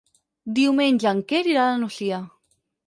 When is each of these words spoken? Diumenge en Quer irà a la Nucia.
Diumenge 0.59 1.07
en 1.11 1.21
Quer 1.33 1.43
irà 1.53 1.67
a 1.67 1.71
la 1.73 1.79
Nucia. 1.85 2.23